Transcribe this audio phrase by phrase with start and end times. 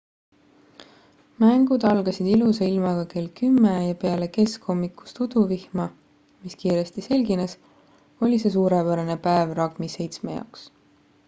[1.41, 5.87] mängud algasid ilusa ilmaga kell 10:00 ja peale keskhommikust uduvihma
[6.47, 7.55] mis kiiresti selgines
[8.29, 10.67] oli see suurepärane päev ragbi-7 jaoks